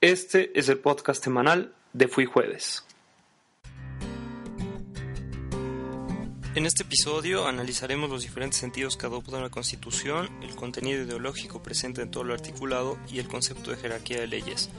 Este 0.00 0.56
es 0.56 0.68
el 0.68 0.78
podcast 0.78 1.24
semanal 1.24 1.74
de 1.92 2.06
Fui 2.06 2.24
Jueves. 2.24 2.84
En 6.54 6.66
este 6.66 6.84
episodio 6.84 7.48
analizaremos 7.48 8.08
los 8.08 8.22
diferentes 8.22 8.60
sentidos 8.60 8.96
que 8.96 9.06
adopta 9.06 9.40
la 9.40 9.50
Constitución, 9.50 10.28
el 10.40 10.54
contenido 10.54 11.02
ideológico 11.02 11.64
presente 11.64 12.00
en 12.00 12.12
todo 12.12 12.22
lo 12.22 12.34
articulado 12.34 12.96
y 13.12 13.18
el 13.18 13.26
concepto 13.26 13.72
de 13.72 13.76
jerarquía 13.76 14.20
de 14.20 14.28
leyes. 14.28 14.70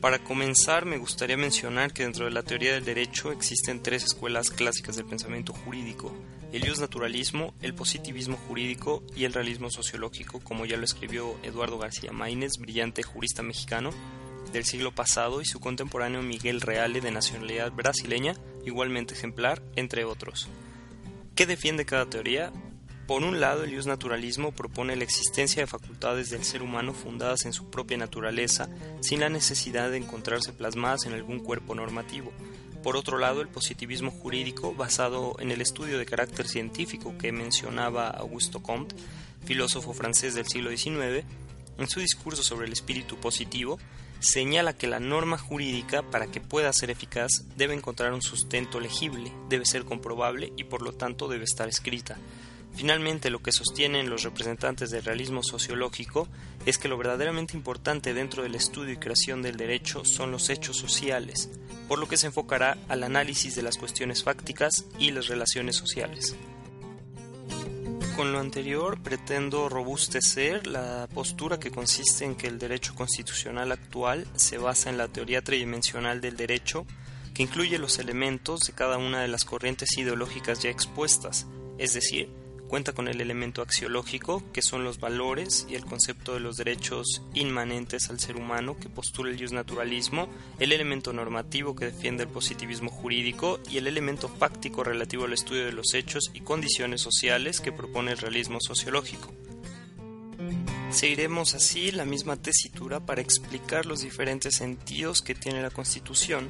Para 0.00 0.22
comenzar, 0.22 0.84
me 0.84 0.98
gustaría 0.98 1.36
mencionar 1.36 1.92
que 1.92 2.04
dentro 2.04 2.26
de 2.26 2.30
la 2.30 2.44
teoría 2.44 2.74
del 2.74 2.84
derecho 2.84 3.32
existen 3.32 3.82
tres 3.82 4.04
escuelas 4.04 4.50
clásicas 4.50 4.94
del 4.94 5.06
pensamiento 5.06 5.52
jurídico, 5.52 6.12
el 6.52 6.62
naturalismo, 6.78 7.52
el 7.62 7.74
positivismo 7.74 8.36
jurídico 8.36 9.02
y 9.16 9.24
el 9.24 9.32
realismo 9.32 9.70
sociológico, 9.72 10.38
como 10.38 10.66
ya 10.66 10.76
lo 10.76 10.84
escribió 10.84 11.36
Eduardo 11.42 11.78
García 11.78 12.12
Maínez, 12.12 12.52
brillante 12.60 13.02
jurista 13.02 13.42
mexicano 13.42 13.90
del 14.52 14.64
siglo 14.64 14.94
pasado, 14.94 15.40
y 15.40 15.44
su 15.44 15.60
contemporáneo 15.60 16.22
Miguel 16.22 16.60
Reale, 16.60 17.00
de 17.00 17.10
nacionalidad 17.10 17.72
brasileña, 17.72 18.34
igualmente 18.64 19.14
ejemplar, 19.14 19.62
entre 19.76 20.04
otros. 20.04 20.48
¿Qué 21.34 21.46
defiende 21.46 21.86
cada 21.86 22.06
teoría? 22.06 22.52
Por 23.06 23.24
un 23.24 23.40
lado, 23.40 23.64
el 23.64 23.86
naturalismo 23.86 24.52
propone 24.52 24.96
la 24.96 25.04
existencia 25.04 25.62
de 25.62 25.66
facultades 25.66 26.30
del 26.30 26.44
ser 26.44 26.62
humano 26.62 26.94
fundadas 26.94 27.44
en 27.44 27.52
su 27.52 27.68
propia 27.68 27.96
naturaleza, 27.98 28.68
sin 29.00 29.20
la 29.20 29.28
necesidad 29.28 29.90
de 29.90 29.96
encontrarse 29.96 30.52
plasmadas 30.52 31.06
en 31.06 31.14
algún 31.14 31.40
cuerpo 31.40 31.74
normativo. 31.74 32.32
Por 32.82 32.96
otro 32.96 33.18
lado, 33.18 33.40
el 33.40 33.48
positivismo 33.48 34.10
jurídico, 34.10 34.74
basado 34.74 35.36
en 35.40 35.50
el 35.50 35.60
estudio 35.60 35.98
de 35.98 36.06
carácter 36.06 36.48
científico 36.48 37.14
que 37.18 37.32
mencionaba 37.32 38.08
Augusto 38.08 38.62
Comte, 38.62 38.96
filósofo 39.44 39.92
francés 39.92 40.34
del 40.34 40.46
siglo 40.46 40.70
XIX, 40.70 41.24
en 41.78 41.88
su 41.88 42.00
discurso 42.00 42.42
sobre 42.42 42.66
el 42.66 42.72
espíritu 42.72 43.16
positivo, 43.16 43.78
señala 44.22 44.72
que 44.72 44.86
la 44.86 45.00
norma 45.00 45.36
jurídica, 45.36 46.02
para 46.02 46.28
que 46.28 46.40
pueda 46.40 46.72
ser 46.72 46.90
eficaz, 46.90 47.44
debe 47.56 47.74
encontrar 47.74 48.12
un 48.12 48.22
sustento 48.22 48.80
legible, 48.80 49.32
debe 49.48 49.66
ser 49.66 49.84
comprobable 49.84 50.52
y 50.56 50.64
por 50.64 50.82
lo 50.82 50.92
tanto 50.92 51.28
debe 51.28 51.44
estar 51.44 51.68
escrita. 51.68 52.16
Finalmente, 52.74 53.28
lo 53.28 53.40
que 53.40 53.52
sostienen 53.52 54.08
los 54.08 54.22
representantes 54.22 54.90
del 54.90 55.04
realismo 55.04 55.42
sociológico 55.42 56.26
es 56.64 56.78
que 56.78 56.88
lo 56.88 56.96
verdaderamente 56.96 57.56
importante 57.56 58.14
dentro 58.14 58.44
del 58.44 58.54
estudio 58.54 58.94
y 58.94 58.96
creación 58.96 59.42
del 59.42 59.56
derecho 59.56 60.04
son 60.04 60.30
los 60.30 60.48
hechos 60.48 60.78
sociales, 60.78 61.50
por 61.86 61.98
lo 61.98 62.08
que 62.08 62.16
se 62.16 62.28
enfocará 62.28 62.78
al 62.88 63.02
análisis 63.02 63.54
de 63.56 63.62
las 63.62 63.76
cuestiones 63.76 64.22
fácticas 64.22 64.86
y 64.98 65.10
las 65.10 65.26
relaciones 65.26 65.76
sociales. 65.76 66.34
Con 68.16 68.32
lo 68.32 68.40
anterior 68.40 69.02
pretendo 69.02 69.70
robustecer 69.70 70.66
la 70.66 71.08
postura 71.12 71.58
que 71.58 71.70
consiste 71.70 72.24
en 72.24 72.34
que 72.34 72.46
el 72.46 72.58
derecho 72.58 72.94
constitucional 72.94 73.72
actual 73.72 74.26
se 74.36 74.58
basa 74.58 74.90
en 74.90 74.98
la 74.98 75.08
teoría 75.08 75.42
tridimensional 75.42 76.20
del 76.20 76.36
derecho, 76.36 76.86
que 77.34 77.42
incluye 77.42 77.78
los 77.78 77.98
elementos 77.98 78.60
de 78.60 78.74
cada 78.74 78.98
una 78.98 79.22
de 79.22 79.28
las 79.28 79.44
corrientes 79.44 79.96
ideológicas 79.96 80.62
ya 80.62 80.70
expuestas, 80.70 81.46
es 81.78 81.94
decir, 81.94 82.28
cuenta 82.72 82.94
con 82.94 83.06
el 83.06 83.20
elemento 83.20 83.60
axiológico, 83.60 84.42
que 84.50 84.62
son 84.62 84.82
los 84.82 84.98
valores 84.98 85.66
y 85.68 85.74
el 85.74 85.84
concepto 85.84 86.32
de 86.32 86.40
los 86.40 86.56
derechos 86.56 87.20
inmanentes 87.34 88.08
al 88.08 88.18
ser 88.18 88.36
humano 88.36 88.78
que 88.80 88.88
postula 88.88 89.30
el 89.30 89.52
naturalismo, 89.52 90.26
el 90.58 90.72
elemento 90.72 91.12
normativo 91.12 91.76
que 91.76 91.84
defiende 91.84 92.22
el 92.22 92.30
positivismo 92.30 92.90
jurídico 92.90 93.60
y 93.70 93.76
el 93.76 93.88
elemento 93.88 94.26
fáctico 94.26 94.82
relativo 94.84 95.26
al 95.26 95.34
estudio 95.34 95.66
de 95.66 95.72
los 95.72 95.92
hechos 95.92 96.30
y 96.32 96.40
condiciones 96.40 97.02
sociales 97.02 97.60
que 97.60 97.72
propone 97.72 98.12
el 98.12 98.16
realismo 98.16 98.56
sociológico. 98.58 99.30
Seguiremos 100.88 101.52
así 101.52 101.90
la 101.90 102.06
misma 102.06 102.36
tesitura 102.36 103.00
para 103.00 103.20
explicar 103.20 103.84
los 103.84 104.00
diferentes 104.00 104.54
sentidos 104.54 105.20
que 105.20 105.34
tiene 105.34 105.60
la 105.60 105.68
Constitución, 105.68 106.48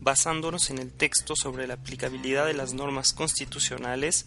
basándonos 0.00 0.70
en 0.70 0.78
el 0.78 0.92
texto 0.92 1.34
sobre 1.34 1.66
la 1.66 1.74
aplicabilidad 1.74 2.46
de 2.46 2.54
las 2.54 2.74
normas 2.74 3.12
constitucionales 3.12 4.26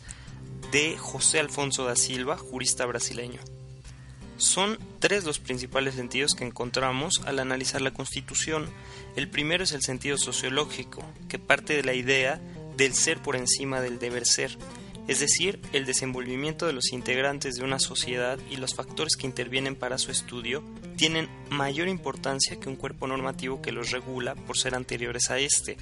de 0.71 0.97
José 0.97 1.39
Alfonso 1.39 1.85
da 1.85 1.95
Silva, 1.95 2.37
jurista 2.37 2.85
brasileño. 2.85 3.39
Son 4.37 4.77
tres 4.99 5.23
los 5.23 5.39
principales 5.39 5.95
sentidos 5.95 6.35
que 6.35 6.45
encontramos 6.45 7.21
al 7.25 7.39
analizar 7.39 7.81
la 7.81 7.93
Constitución. 7.93 8.69
El 9.15 9.29
primero 9.29 9.63
es 9.63 9.71
el 9.71 9.81
sentido 9.81 10.17
sociológico, 10.17 11.03
que 11.27 11.39
parte 11.39 11.75
de 11.75 11.83
la 11.83 11.93
idea 11.93 12.39
del 12.75 12.93
ser 12.93 13.21
por 13.21 13.35
encima 13.35 13.81
del 13.81 13.97
deber 13.97 14.25
ser, 14.27 14.57
es 15.07 15.21
decir, 15.21 15.59
el 15.71 15.85
desenvolvimiento 15.85 16.67
de 16.67 16.73
los 16.73 16.91
integrantes 16.91 17.55
de 17.55 17.63
una 17.63 17.79
sociedad 17.79 18.37
y 18.51 18.57
los 18.57 18.75
factores 18.75 19.15
que 19.15 19.25
intervienen 19.25 19.75
para 19.75 19.97
su 19.97 20.11
estudio 20.11 20.63
tienen 20.97 21.29
mayor 21.49 21.87
importancia 21.87 22.59
que 22.59 22.67
un 22.67 22.75
cuerpo 22.75 23.07
normativo 23.07 23.61
que 23.61 23.71
los 23.71 23.91
regula 23.91 24.35
por 24.35 24.57
ser 24.57 24.75
anteriores 24.75 25.31
a 25.31 25.39
este. 25.39 25.77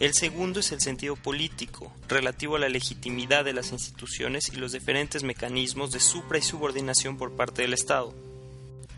El 0.00 0.14
segundo 0.14 0.60
es 0.60 0.70
el 0.70 0.80
sentido 0.80 1.16
político, 1.16 1.92
relativo 2.08 2.54
a 2.54 2.60
la 2.60 2.68
legitimidad 2.68 3.44
de 3.44 3.52
las 3.52 3.72
instituciones 3.72 4.48
y 4.52 4.56
los 4.56 4.72
diferentes 4.72 5.24
mecanismos 5.24 5.90
de 5.90 5.98
supra 5.98 6.38
y 6.38 6.42
subordinación 6.42 7.16
por 7.16 7.34
parte 7.34 7.62
del 7.62 7.72
Estado. 7.72 8.14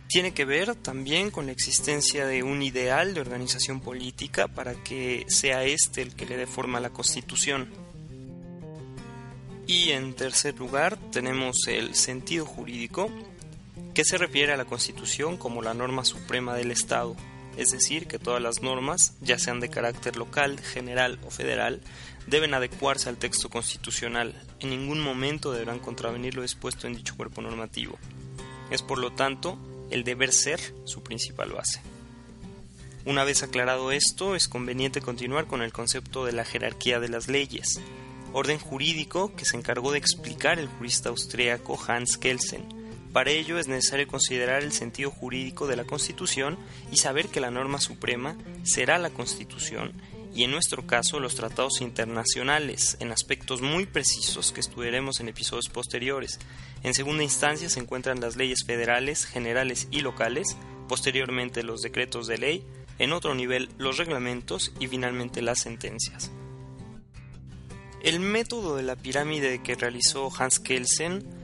Tiene 0.09 0.35
que 0.35 0.45
ver 0.45 0.75
también 0.75 1.31
con 1.31 1.47
la 1.47 1.53
existencia 1.53 2.27
de 2.27 2.43
un 2.43 2.63
ideal 2.63 3.15
de 3.15 3.21
organización 3.21 3.81
política 3.81 4.49
para 4.49 4.75
que 4.75 5.25
sea 5.29 5.65
este 5.65 6.03
el 6.03 6.15
que 6.15 6.27
le 6.27 6.37
dé 6.37 6.47
forma 6.47 6.79
a 6.79 6.83
la 6.83 6.91
Constitución. 6.91 7.71
Y 9.67 9.91
en 9.93 10.15
tercer 10.15 10.59
lugar 10.59 10.99
tenemos 11.13 11.67
el 11.69 11.95
sentido 11.95 12.45
jurídico, 12.45 13.09
que 13.95 14.05
se 14.05 14.19
refiere 14.19 14.53
a 14.53 14.57
la 14.57 14.65
Constitución 14.65 15.37
como 15.37 15.63
la 15.63 15.75
norma 15.75 16.05
suprema 16.05 16.55
del 16.55 16.73
Estado, 16.73 17.17
es 17.57 17.71
decir, 17.71 18.07
que 18.07 18.19
todas 18.19 18.41
las 18.43 18.63
normas, 18.63 19.15
ya 19.21 19.39
sean 19.39 19.61
de 19.61 19.71
carácter 19.71 20.17
local, 20.17 20.61
general 20.61 21.19
o 21.27 21.31
federal, 21.31 21.81
deben 22.27 22.55
adecuarse 22.55 23.09
al 23.09 23.17
texto 23.17 23.49
constitucional, 23.49 24.35
en 24.61 24.71
ningún 24.71 25.01
momento 25.01 25.53
deberán 25.53 25.79
contravenir 25.79 26.35
lo 26.35 26.43
dispuesto 26.43 26.87
en 26.87 26.95
dicho 26.95 27.17
cuerpo 27.17 27.43
normativo. 27.43 27.99
Es 28.71 28.83
por 28.83 28.99
lo 28.99 29.13
tanto 29.13 29.59
el 29.91 30.05
deber 30.05 30.33
ser 30.33 30.61
su 30.85 31.03
principal 31.03 31.53
base. 31.53 31.81
Una 33.05 33.25
vez 33.25 33.43
aclarado 33.43 33.93
esto, 33.93 34.37
es 34.37 34.47
conveniente 34.47 35.01
continuar 35.01 35.47
con 35.47 35.63
el 35.63 35.73
concepto 35.73 36.25
de 36.25 36.33
la 36.33 36.45
jerarquía 36.45 37.01
de 37.01 37.09
las 37.09 37.29
leyes, 37.29 37.81
orden 38.33 38.59
jurídico 38.59 39.35
que 39.35 39.45
se 39.45 39.57
encargó 39.57 39.93
de 39.93 39.99
explicar 39.99 40.59
el 40.59 40.69
jurista 40.69 41.09
austríaco 41.09 41.79
Hans 41.89 42.17
Kelsen, 42.17 42.80
para 43.13 43.31
ello 43.31 43.59
es 43.59 43.69
necesario 43.69 44.07
considerar 44.07 44.63
el 44.63 44.73
sentido 44.73 45.11
jurídico 45.11 45.67
de 45.67 45.77
la 45.77 45.85
Constitución 45.85 46.59
y 46.93 46.97
saber 46.97 47.29
que 47.29 47.41
la 47.41 47.51
norma 47.51 47.81
suprema 47.81 48.37
será 48.63 48.99
la 48.99 49.11
Constitución 49.11 49.93
y 50.35 50.45
en 50.45 50.53
nuestro 50.53 50.87
caso 50.87 51.19
los 51.19 51.35
tratados 51.35 51.81
internacionales 51.81 52.97
en 53.01 53.11
aspectos 53.11 53.63
muy 53.63 53.87
precisos 53.87 54.53
que 54.53 54.61
estudiaremos 54.61 55.21
en 55.21 55.29
episodios 55.29 55.69
posteriores. 55.69 56.39
En 56.83 56.95
segunda 56.95 57.25
instancia 57.25 57.69
se 57.69 57.81
encuentran 57.81 58.21
las 58.21 58.37
leyes 58.37 58.65
federales, 58.65 59.25
generales 59.25 59.89
y 59.91 60.01
locales, 60.01 60.57
posteriormente 60.89 61.63
los 61.63 61.83
decretos 61.83 62.27
de 62.27 62.39
ley, 62.39 62.65
en 62.99 63.13
otro 63.13 63.35
nivel 63.35 63.71
los 63.79 63.97
reglamentos 63.97 64.73
y 64.79 64.87
finalmente 64.87 65.43
las 65.43 65.61
sentencias. 65.61 66.31
El 68.03 68.21
método 68.21 68.77
de 68.77 68.83
la 68.83 68.97
pirámide 68.97 69.63
que 69.63 69.75
realizó 69.75 70.31
Hans 70.39 70.61
Kelsen 70.61 71.40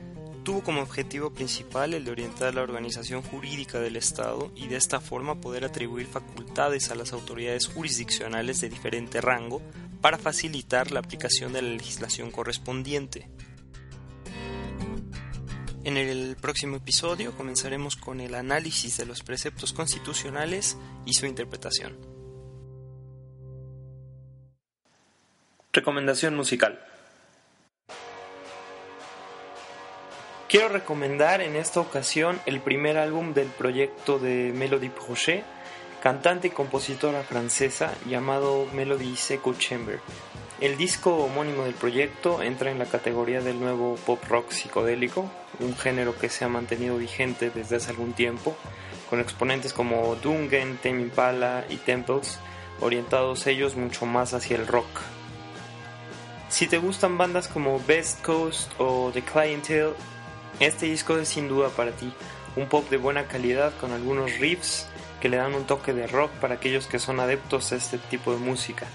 tuvo 0.47 0.63
como 0.63 0.81
objetivo 0.81 1.29
principal 1.33 1.93
el 1.93 2.05
de 2.05 2.11
orientar 2.11 2.55
la 2.55 2.61
organización 2.61 3.21
jurídica 3.21 3.81
del 3.81 3.97
Estado 3.97 4.49
y 4.55 4.69
de 4.69 4.77
esta 4.77 5.01
forma 5.01 5.41
poder 5.41 5.65
atribuir 5.65 6.07
facultades 6.07 6.89
a 6.89 6.95
las 6.95 7.11
autoridades 7.11 7.67
jurisdiccionales 7.67 8.61
de 8.61 8.69
diferente 8.69 9.19
rango 9.19 9.61
para 9.99 10.17
facilitar 10.17 10.91
la 10.91 11.01
aplicación 11.01 11.51
de 11.51 11.61
la 11.61 11.67
legislación 11.71 12.31
correspondiente. 12.31 13.27
En 15.83 15.97
el 15.97 16.37
próximo 16.39 16.77
episodio 16.77 17.35
comenzaremos 17.35 17.97
con 17.97 18.21
el 18.21 18.33
análisis 18.33 18.95
de 18.95 19.05
los 19.05 19.23
preceptos 19.23 19.73
constitucionales 19.73 20.77
y 21.05 21.15
su 21.15 21.25
interpretación. 21.25 21.97
Recomendación 25.73 26.37
musical. 26.37 26.79
Quiero 30.49 30.69
recomendar 30.69 31.41
en 31.41 31.57
esta 31.57 31.81
ocasión 31.81 32.39
el 32.45 32.61
primer 32.61 32.97
álbum 32.97 33.33
del 33.33 33.47
proyecto 33.47 34.17
de 34.17 34.53
Melody 34.55 34.87
Projet, 34.87 35.43
cantante 36.01 36.47
y 36.47 36.51
compositora 36.51 37.21
francesa 37.23 37.93
llamado 38.09 38.65
Melody 38.71 39.17
Seco 39.17 39.53
Chamber. 39.55 39.99
El 40.61 40.77
disco 40.77 41.17
homónimo 41.17 41.65
del 41.65 41.73
proyecto 41.73 42.41
entra 42.41 42.71
en 42.71 42.79
la 42.79 42.85
categoría 42.85 43.41
del 43.41 43.59
nuevo 43.59 43.97
pop 44.05 44.23
rock 44.29 44.51
psicodélico, 44.51 45.29
un 45.59 45.75
género 45.75 46.17
que 46.17 46.29
se 46.29 46.45
ha 46.45 46.47
mantenido 46.47 46.95
vigente 46.95 47.49
desde 47.49 47.75
hace 47.75 47.89
algún 47.89 48.13
tiempo, 48.13 48.55
con 49.09 49.19
exponentes 49.19 49.73
como 49.73 50.15
Dungen, 50.15 50.77
Tame 50.77 51.01
Impala 51.01 51.65
y 51.67 51.75
Temples, 51.75 52.39
orientados 52.79 53.47
ellos 53.47 53.75
mucho 53.75 54.05
más 54.05 54.33
hacia 54.33 54.55
el 54.55 54.65
rock. 54.65 54.87
Si 56.47 56.67
te 56.67 56.77
gustan 56.77 57.17
bandas 57.17 57.49
como 57.49 57.81
Best 57.85 58.23
Coast 58.23 58.71
o 58.77 59.11
The 59.13 59.23
Clientele, 59.23 59.91
este 60.59 60.87
disco 60.87 61.17
es 61.17 61.29
sin 61.29 61.47
duda 61.47 61.69
para 61.69 61.91
ti, 61.91 62.11
un 62.55 62.67
pop 62.67 62.89
de 62.89 62.97
buena 62.97 63.27
calidad 63.27 63.73
con 63.79 63.91
algunos 63.91 64.37
riffs 64.39 64.87
que 65.21 65.29
le 65.29 65.37
dan 65.37 65.53
un 65.53 65.65
toque 65.65 65.93
de 65.93 66.07
rock 66.07 66.31
para 66.41 66.55
aquellos 66.55 66.87
que 66.87 66.99
son 66.99 67.19
adeptos 67.19 67.71
a 67.71 67.75
este 67.75 67.97
tipo 67.97 68.31
de 68.31 68.37
música. 68.37 68.87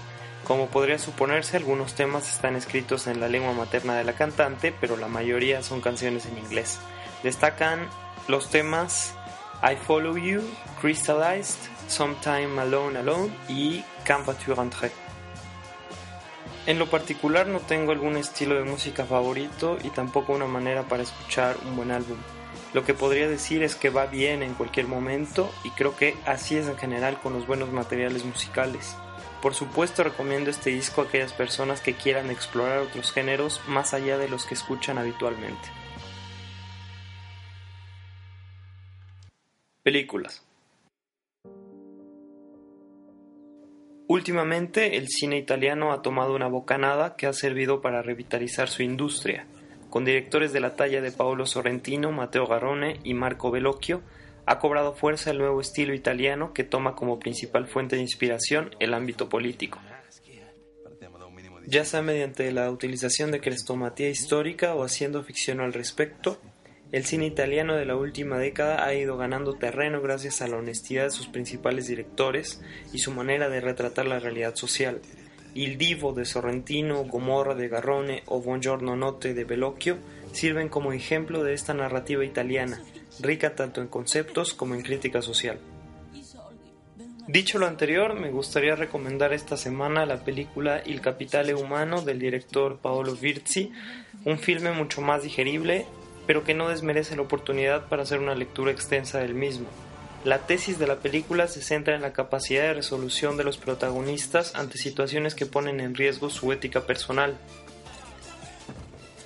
Como 0.43 0.67
podría 0.67 0.99
suponerse, 0.99 1.55
algunos 1.55 1.93
temas 1.93 2.29
están 2.29 2.55
escritos 2.55 3.07
en 3.07 3.21
la 3.21 3.29
lengua 3.29 3.53
materna 3.53 3.95
de 3.95 4.03
la 4.03 4.13
cantante, 4.13 4.73
pero 4.79 4.97
la 4.97 5.07
mayoría 5.07 5.63
son 5.63 5.79
canciones 5.79 6.25
en 6.25 6.37
inglés. 6.37 6.79
Destacan 7.23 7.87
los 8.27 8.49
temas 8.49 9.13
I 9.63 9.77
Follow 9.77 10.17
You, 10.17 10.41
Crystallized, 10.81 11.69
Sometime 11.87 12.59
Alone 12.59 12.99
Alone 12.99 13.33
y 13.47 13.83
Quand 14.05 14.25
vas-tu 14.25 14.53
rentrer. 14.53 15.02
En 16.65 16.79
lo 16.79 16.89
particular 16.89 17.47
no 17.47 17.59
tengo 17.59 17.91
algún 17.91 18.15
estilo 18.15 18.55
de 18.55 18.63
música 18.63 19.03
favorito 19.03 19.77
y 19.83 19.89
tampoco 19.89 20.31
una 20.31 20.47
manera 20.47 20.83
para 20.83 21.03
escuchar 21.03 21.57
un 21.65 21.75
buen 21.75 21.91
álbum. 21.91 22.17
Lo 22.73 22.85
que 22.85 22.93
podría 22.93 23.27
decir 23.27 23.63
es 23.63 23.75
que 23.75 23.89
va 23.89 24.05
bien 24.05 24.41
en 24.41 24.53
cualquier 24.53 24.87
momento 24.87 25.51
y 25.65 25.71
creo 25.71 25.97
que 25.97 26.15
así 26.25 26.55
es 26.55 26.67
en 26.67 26.77
general 26.77 27.19
con 27.19 27.33
los 27.33 27.47
buenos 27.47 27.73
materiales 27.73 28.23
musicales. 28.23 28.95
Por 29.41 29.55
supuesto 29.55 30.03
recomiendo 30.03 30.49
este 30.49 30.69
disco 30.69 31.01
a 31.01 31.03
aquellas 31.03 31.33
personas 31.33 31.81
que 31.81 31.95
quieran 31.95 32.31
explorar 32.31 32.77
otros 32.77 33.11
géneros 33.11 33.59
más 33.67 33.93
allá 33.93 34.17
de 34.17 34.29
los 34.29 34.45
que 34.45 34.53
escuchan 34.53 34.97
habitualmente. 34.97 35.67
Películas. 39.83 40.45
Últimamente 44.07 44.97
el 44.97 45.07
cine 45.07 45.37
italiano 45.37 45.93
ha 45.93 46.01
tomado 46.01 46.35
una 46.35 46.47
bocanada 46.47 47.15
que 47.15 47.25
ha 47.25 47.33
servido 47.33 47.81
para 47.81 48.01
revitalizar 48.01 48.69
su 48.69 48.83
industria, 48.83 49.47
con 49.89 50.05
directores 50.05 50.51
de 50.51 50.59
la 50.59 50.75
talla 50.75 51.01
de 51.01 51.11
Paolo 51.11 51.45
Sorrentino, 51.45 52.11
Matteo 52.11 52.45
Garrone 52.47 52.99
y 53.03 53.13
Marco 53.13 53.51
Bellocchio, 53.51 54.01
ha 54.45 54.59
cobrado 54.59 54.93
fuerza 54.93 55.31
el 55.31 55.37
nuevo 55.37 55.61
estilo 55.61 55.93
italiano 55.93 56.53
que 56.53 56.63
toma 56.63 56.95
como 56.95 57.19
principal 57.19 57.67
fuente 57.67 57.95
de 57.95 58.01
inspiración 58.01 58.75
el 58.79 58.93
ámbito 58.93 59.29
político. 59.29 59.79
Ya 61.65 61.85
sea 61.85 62.01
mediante 62.01 62.51
la 62.51 62.69
utilización 62.69 63.31
de 63.31 63.39
crestomatía 63.39 64.09
histórica 64.09 64.75
o 64.75 64.83
haciendo 64.83 65.23
ficción 65.23 65.61
al 65.61 65.73
respecto, 65.73 66.41
el 66.93 67.05
cine 67.05 67.25
italiano 67.25 67.75
de 67.75 67.87
la 67.87 67.95
última 67.95 68.37
década 68.37 68.85
ha 68.85 68.93
ido 68.93 69.17
ganando 69.17 69.55
terreno 69.55 69.99
gracias 69.99 70.43
a 70.43 70.47
la 70.47 70.57
honestidad 70.57 71.05
de 71.05 71.09
sus 71.09 71.27
principales 71.27 71.87
directores 71.87 72.61
y 72.93 72.99
su 72.99 73.11
manera 73.11 73.49
de 73.49 73.61
retratar 73.61 74.05
la 74.05 74.19
realidad 74.19 74.53
social. 74.53 75.01
Il 75.55 75.79
Divo 75.79 76.13
de 76.13 76.25
Sorrentino, 76.25 77.03
Gomorra 77.05 77.55
de 77.55 77.67
Garrone 77.67 78.21
o 78.27 78.41
Buongiorno 78.41 78.95
Notte 78.95 79.33
de 79.33 79.43
Bellocchio 79.43 79.97
sirven 80.33 80.69
como 80.69 80.93
ejemplo 80.93 81.43
de 81.43 81.55
esta 81.55 81.73
narrativa 81.73 82.23
italiana, 82.25 82.79
rica 83.19 83.55
tanto 83.55 83.81
en 83.81 83.87
conceptos 83.87 84.53
como 84.53 84.75
en 84.75 84.83
crítica 84.83 85.23
social. 85.23 85.57
Dicho 87.27 87.57
lo 87.57 87.65
anterior, 87.65 88.13
me 88.13 88.29
gustaría 88.29 88.75
recomendar 88.75 89.33
esta 89.33 89.57
semana 89.57 90.05
la 90.05 90.23
película 90.23 90.83
Il 90.85 91.01
Capitale 91.01 91.55
Humano 91.55 92.03
del 92.03 92.19
director 92.19 92.77
Paolo 92.77 93.15
Virzi, 93.15 93.71
un 94.25 94.37
filme 94.37 94.71
mucho 94.71 95.01
más 95.01 95.23
digerible 95.23 95.87
pero 96.25 96.43
que 96.43 96.53
no 96.53 96.69
desmerece 96.69 97.15
la 97.15 97.23
oportunidad 97.23 97.87
para 97.87 98.03
hacer 98.03 98.19
una 98.19 98.35
lectura 98.35 98.71
extensa 98.71 99.19
del 99.19 99.33
mismo. 99.33 99.67
La 100.23 100.39
tesis 100.39 100.79
de 100.79 100.87
la 100.87 100.99
película 100.99 101.47
se 101.47 101.61
centra 101.61 101.95
en 101.95 102.01
la 102.01 102.13
capacidad 102.13 102.63
de 102.63 102.73
resolución 102.73 103.35
de 103.35 103.43
los 103.43 103.57
protagonistas 103.57 104.55
ante 104.55 104.77
situaciones 104.77 105.35
que 105.35 105.45
ponen 105.45 105.81
en 105.81 105.95
riesgo 105.95 106.29
su 106.29 106.53
ética 106.53 106.85
personal. 106.85 107.37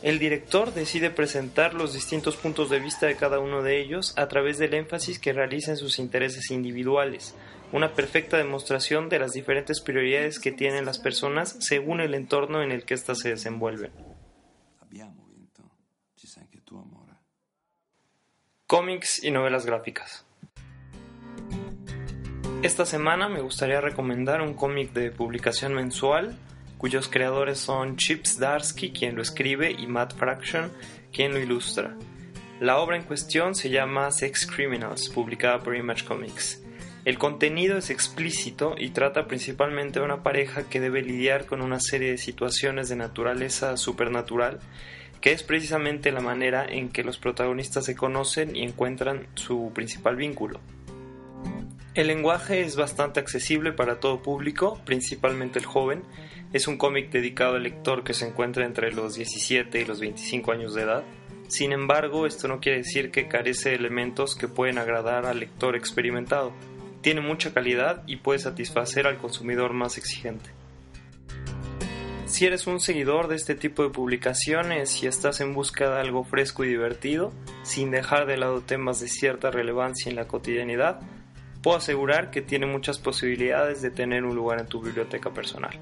El 0.02 0.18
director 0.18 0.74
decide 0.74 1.12
presentar 1.12 1.76
los 1.76 1.94
distintos 1.94 2.36
puntos 2.36 2.70
de 2.70 2.80
vista 2.80 3.06
de 3.06 3.16
cada 3.16 3.40
uno 3.40 3.62
de 3.62 3.80
ellos 3.80 4.14
a 4.18 4.28
través 4.28 4.58
del 4.58 4.74
énfasis 4.74 5.20
que 5.20 5.34
realiza 5.34 5.72
en 5.72 5.78
sus 5.78 6.00
intereses 6.00 6.50
individuales, 6.50 7.36
una 7.72 7.94
perfecta 7.94 8.38
demostración 8.38 9.10
de 9.10 9.20
las 9.20 9.34
diferentes 9.34 9.82
prioridades 9.82 10.40
que 10.40 10.52
tienen 10.52 10.86
las 10.86 10.98
personas 10.98 11.58
según 11.60 12.00
el 12.00 12.16
entorno 12.16 12.64
en 12.64 12.72
el 12.72 12.86
que 12.86 12.94
éstas 12.94 13.20
se 13.20 13.30
desenvuelven. 13.30 13.92
Cómics 18.69 19.24
y 19.24 19.31
novelas 19.31 19.66
gráficas. 19.66 20.25
Esta 22.64 22.86
semana 22.86 23.30
me 23.30 23.40
gustaría 23.40 23.80
recomendar 23.80 24.42
un 24.42 24.56
cómic 24.56 24.92
de 24.92 25.10
publicación 25.10 25.74
mensual 25.74 26.38
cuyos 26.78 27.08
creadores 27.08 27.60
son 27.60 27.96
Chips 27.96 28.40
Darsky, 28.40 28.92
quien 28.92 29.16
lo 29.16 29.22
escribe, 29.22 29.72
y 29.72 29.88
Matt 29.88 30.18
Fraction, 30.18 30.69
quien 31.14 31.34
lo 31.34 31.40
ilustra. 31.40 31.96
La 32.60 32.80
obra 32.80 32.98
en 32.98 33.04
cuestión 33.04 33.56
se 33.56 33.69
llama 33.69 34.12
Sex 34.12 34.46
Criminals, 34.46 35.08
publicada 35.08 35.60
por 35.60 35.74
Image 35.74 36.04
Comics. 36.04 36.62
El 37.06 37.18
contenido 37.18 37.78
es 37.78 37.90
explícito 37.90 38.75
y 38.78 38.90
trata 38.90 39.28
principalmente 39.28 40.00
de 40.00 40.06
una 40.06 40.24
pareja 40.24 40.64
que 40.68 40.81
debe 40.81 41.04
lidiar 41.04 41.46
con 41.46 41.62
una 41.62 41.80
serie 41.80 42.12
de 42.12 42.18
situaciones 42.18 42.90
de 42.90 42.98
naturaleza 42.98 43.78
supernatural 43.78 44.60
que 45.22 45.31
es 45.31 45.44
precisamente 45.44 46.12
la 46.12 46.22
manera 46.22 46.66
en 46.68 46.90
que 46.90 47.04
los 47.04 47.18
protagonistas 47.18 47.86
se 47.86 47.96
conocen 47.96 48.56
y 48.56 48.64
encuentran 48.64 49.28
su 49.36 49.72
principal 49.74 50.16
vínculo. 50.16 50.60
El 51.98 52.08
lenguaje 52.08 52.62
es 52.62 52.75
bastante 52.75 53.19
accesible 53.19 53.72
para 53.72 54.00
todo 54.00 54.22
público, 54.22 54.80
principalmente 54.86 55.58
el 55.58 55.66
joven. 55.66 56.04
Es 56.54 56.68
un 56.68 56.78
cómic 56.78 57.10
dedicado 57.10 57.56
al 57.56 57.64
lector 57.64 58.04
que 58.04 58.14
se 58.14 58.28
encuentra 58.28 58.66
entre 58.66 58.92
los 58.92 59.16
17 59.16 59.81
y 59.81 59.86
los 59.86 60.00
25 60.00 60.52
años 60.52 60.75
de 60.75 60.84
edad. 60.84 61.04
Sin 61.48 61.72
embargo, 61.72 62.28
esto 62.28 62.48
no 62.48 62.60
quiere 62.60 62.80
decir 62.80 63.10
que 63.10 63.28
carece 63.28 63.69
de 63.69 63.78
elementos 63.78 64.36
que 64.36 64.48
pueden 64.48 64.78
agradar 64.78 65.25
al 65.25 65.40
lector 65.40 65.75
experimentado. 65.75 66.54
Tiene 67.02 67.22
mucha 67.22 67.52
calidad 67.52 68.04
y 68.06 68.18
puede 68.18 68.38
satisfacer 68.38 69.08
al 69.08 69.18
consumidor 69.18 69.74
más 69.74 69.98
exigente. 69.98 70.52
Si 72.28 72.46
eres 72.46 72.68
un 72.68 72.82
seguidor 72.82 73.30
de 73.30 73.36
este 73.38 73.56
tipo 73.56 73.84
de 73.84 73.90
publicaciones 73.90 75.02
y 75.02 75.08
estás 75.08 75.40
en 75.40 75.54
busca 75.54 75.90
de 75.90 76.02
algo 76.02 76.26
fresco 76.26 76.66
y 76.66 76.68
divertido, 76.68 77.32
sin 77.64 77.90
dejar 77.90 78.26
de 78.26 78.36
lado 78.36 78.60
temas 78.60 79.00
de 79.00 79.08
cierta 79.08 79.50
relevancia 79.50 80.10
en 80.10 80.18
la 80.18 80.28
cotidianidad, 80.28 81.00
puedo 81.64 81.78
asegurar 81.78 82.30
que 82.30 82.42
tiene 82.42 82.66
muchas 82.66 83.00
posibilidades 83.00 83.82
de 83.82 83.92
tener 83.92 84.26
un 84.26 84.36
lugar 84.36 84.60
en 84.60 84.68
tu 84.68 84.82
biblioteca 84.82 85.34
personal. 85.34 85.80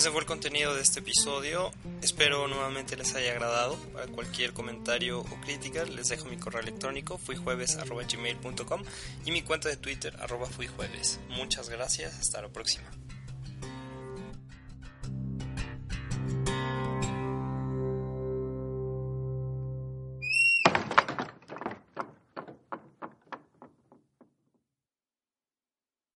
Ese 0.00 0.10
fue 0.10 0.22
el 0.22 0.26
contenido 0.26 0.74
de 0.74 0.80
este 0.80 1.00
episodio. 1.00 1.72
Espero 2.00 2.48
nuevamente 2.48 2.96
les 2.96 3.14
haya 3.14 3.32
agradado. 3.32 3.76
Para 3.92 4.06
cualquier 4.06 4.54
comentario 4.54 5.20
o 5.20 5.40
crítica 5.42 5.84
les 5.84 6.08
dejo 6.08 6.24
mi 6.24 6.38
correo 6.38 6.62
electrónico 6.62 7.18
fuijueves.gmail.com 7.18 8.82
y 9.26 9.30
mi 9.30 9.42
cuenta 9.42 9.68
de 9.68 9.76
Twitter 9.76 10.16
arroba 10.18 10.46
fuijueves. 10.46 11.20
Muchas 11.28 11.68
gracias. 11.68 12.14
Hasta 12.18 12.40
la 12.40 12.48
próxima. 12.48 12.90